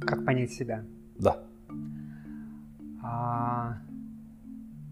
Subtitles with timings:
[0.00, 0.84] Как понять себя?
[1.18, 1.38] Да.
[3.02, 3.78] А,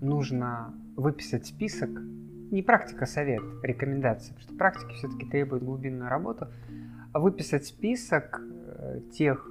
[0.00, 1.90] нужно выписать список,
[2.50, 6.48] не практика, а совет, рекомендация, потому что практики все-таки требует глубинную работу,
[7.12, 9.46] а выписать список э, тех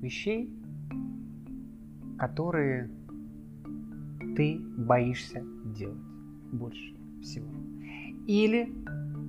[0.00, 0.54] вещей,
[2.18, 2.90] которые
[4.36, 5.98] ты боишься делать
[6.52, 7.50] больше всего.
[8.26, 8.72] Или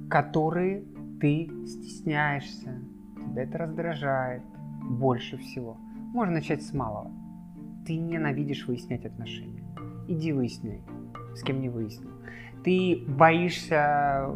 [0.09, 0.83] которые
[1.19, 2.79] ты стесняешься,
[3.35, 4.43] тебя это раздражает
[4.89, 5.77] больше всего.
[6.13, 7.11] Можно начать с малого.
[7.85, 9.63] Ты ненавидишь выяснять отношения.
[10.07, 10.81] Иди выясняй,
[11.35, 12.11] с кем не выяснил.
[12.63, 14.29] Ты боишься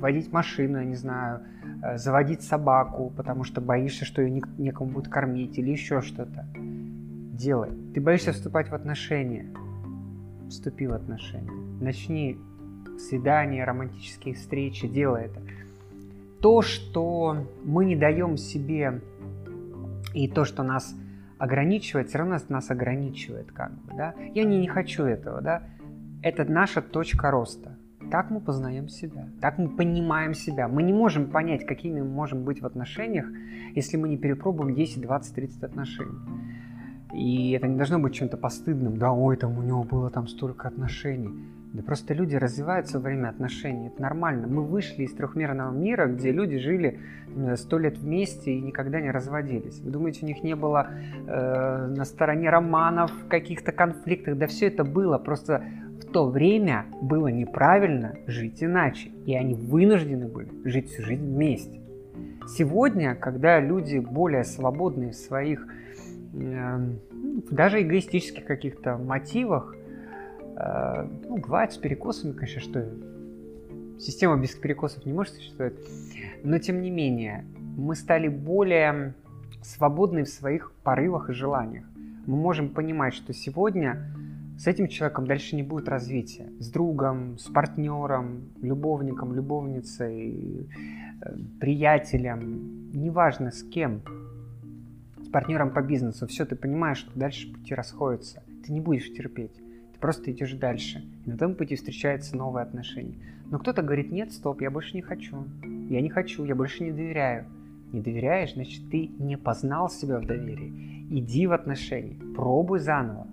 [0.00, 1.42] водить машину, я не знаю,
[1.82, 6.46] э, заводить собаку, потому что боишься, что ее некому будет кормить или еще что-то.
[6.56, 7.70] Делай.
[7.94, 9.46] Ты боишься вступать в отношения.
[10.48, 11.50] Вступи в отношения.
[11.80, 12.38] Начни
[12.98, 15.40] свидания, романтические встречи, делай это.
[16.40, 19.00] То, что мы не даем себе
[20.16, 20.96] и то, что нас
[21.38, 24.14] ограничивает, все равно нас ограничивает как бы, да.
[24.34, 25.62] Я не, не хочу этого, да.
[26.22, 27.76] Это наша точка роста.
[28.10, 30.68] Так мы познаем себя, так мы понимаем себя.
[30.68, 33.26] Мы не можем понять, какими мы можем быть в отношениях,
[33.74, 36.18] если мы не перепробуем 10, 20, 30 отношений.
[37.12, 38.96] И это не должно быть чем-то постыдным.
[38.96, 41.30] Да, ой, там у него было там столько отношений.
[41.76, 44.46] Да просто люди развиваются во время отношений, это нормально.
[44.46, 46.98] Мы вышли из трехмерного мира, где люди жили
[47.56, 49.80] сто лет вместе и никогда не разводились.
[49.80, 54.38] Вы думаете, у них не было э, на стороне романов, каких-то конфликтов?
[54.38, 55.64] Да все это было, просто
[56.00, 61.78] в то время было неправильно жить иначе, и они вынуждены были жить всю жизнь вместе.
[62.48, 65.66] Сегодня, когда люди более свободны в своих
[66.32, 66.78] э,
[67.50, 69.76] даже эгоистических каких-то мотивах,
[70.58, 72.88] ну, бывает с перекосами, конечно, что
[73.98, 75.74] система без перекосов не может существовать.
[76.42, 77.44] Но тем не менее,
[77.76, 79.14] мы стали более
[79.62, 81.84] свободны в своих порывах и желаниях.
[82.26, 84.12] Мы можем понимать, что сегодня
[84.58, 86.50] с этим человеком дальше не будет развития.
[86.58, 90.68] С другом, с партнером, любовником, любовницей,
[91.20, 94.02] э, приятелем, неважно с кем,
[95.22, 96.26] с партнером по бизнесу.
[96.26, 98.42] Все, ты понимаешь, что дальше пути расходятся.
[98.64, 99.60] Ты не будешь терпеть.
[99.96, 101.02] Ты просто идешь дальше.
[101.24, 103.14] И на том пути встречаются новые отношения.
[103.46, 105.44] Но кто-то говорит, нет, стоп, я больше не хочу.
[105.88, 107.46] Я не хочу, я больше не доверяю.
[107.92, 111.06] Не доверяешь, значит, ты не познал себя в доверии.
[111.08, 113.26] Иди в отношения, пробуй заново.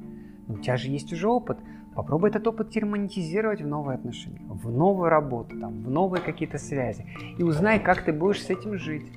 [0.48, 1.58] Но у тебя же есть уже опыт.
[1.96, 7.06] Попробуй этот опыт теперь в новые отношения, в новую работу, там, в новые какие-то связи.
[7.38, 9.12] И узнай, как ты будешь с этим жить.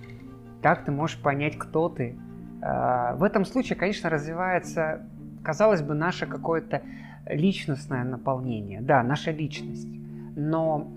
[0.63, 2.19] Так ты можешь понять, кто ты.
[2.61, 5.09] А, в этом случае, конечно, развивается,
[5.47, 6.83] казалось бы, наше какое-то
[7.27, 9.89] личностное наполнение, да, наша личность.
[10.35, 10.91] Но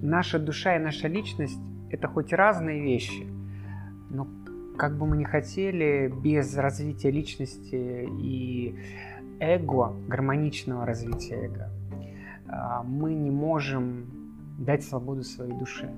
[0.00, 1.58] наша душа и наша личность–
[1.90, 3.26] это хоть разные вещи,
[4.10, 4.28] но
[4.78, 8.76] как бы мы ни хотели, без развития личности и
[9.40, 11.70] эго, гармоничного развития эго,
[12.48, 14.06] а, мы не можем
[14.56, 15.90] дать свободу своей душе.